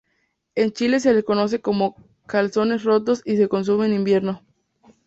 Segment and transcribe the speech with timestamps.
[0.55, 1.95] En Chile se les conoce como
[2.25, 4.41] "calzones rotos" y se consumen en invierno.